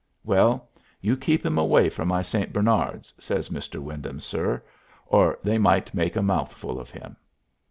[0.23, 0.67] "Well,
[0.99, 2.51] you keep him away from my St.
[2.51, 3.79] Bernards," says "Mr.
[3.79, 4.63] Wyndham, sir,"
[5.05, 7.15] "or they might make a mouthful of him."